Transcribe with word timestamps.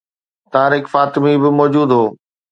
طارق 0.53 0.83
فاطمي 0.93 1.33
به 1.41 1.49
موجود 1.59 1.89
هو. 1.97 2.05